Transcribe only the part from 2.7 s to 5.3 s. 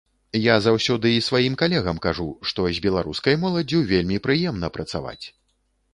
з беларускай моладдзю вельмі прыемна працаваць.